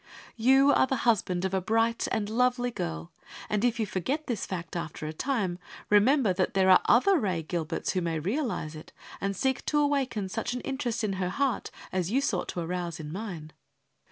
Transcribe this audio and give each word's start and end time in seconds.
You 0.35 0.71
are 0.73 0.87
the 0.87 0.95
husband 1.05 1.45
of 1.45 1.53
a 1.53 1.61
bright 1.61 2.07
and 2.11 2.27
lovely 2.27 2.71
girl, 2.71 3.11
and 3.51 3.63
if 3.63 3.79
you 3.79 3.85
forget 3.85 4.25
this 4.25 4.47
fact 4.47 4.75
after 4.75 5.05
a 5.05 5.13
time, 5.13 5.59
remember 5.91 6.33
there 6.33 6.71
are 6.71 6.81
other 6.85 7.19
Ray 7.19 7.43
Gilberts 7.43 7.91
who 7.91 8.01
may 8.01 8.17
realize 8.17 8.73
it, 8.75 8.93
and 9.21 9.35
seek 9.35 9.63
to 9.67 9.77
awaken 9.77 10.27
such 10.27 10.55
an 10.55 10.61
interest 10.61 11.03
in 11.03 11.13
her 11.21 11.29
heart 11.29 11.69
as 11.91 12.09
you 12.09 12.19
sought 12.19 12.47
to 12.47 12.61
arouse 12.61 12.99
in 12.99 13.11
mine. 13.13 13.51